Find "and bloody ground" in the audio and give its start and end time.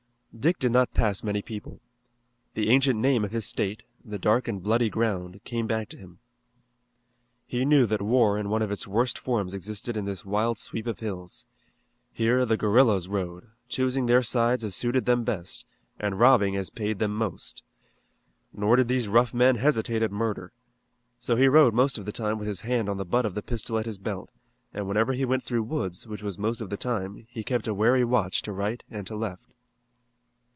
4.47-5.43